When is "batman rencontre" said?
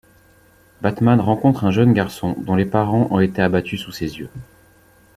0.81-1.63